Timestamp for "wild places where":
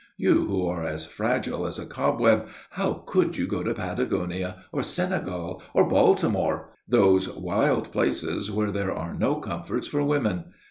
7.29-8.71